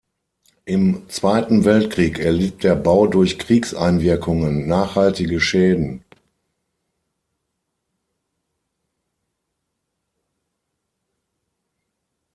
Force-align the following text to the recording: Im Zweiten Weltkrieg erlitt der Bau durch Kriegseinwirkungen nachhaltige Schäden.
Im 0.65 1.07
Zweiten 1.09 1.63
Weltkrieg 1.63 2.17
erlitt 2.17 2.63
der 2.63 2.73
Bau 2.75 3.05
durch 3.05 3.37
Kriegseinwirkungen 3.37 4.67
nachhaltige 4.67 5.39
Schäden. 5.39 6.03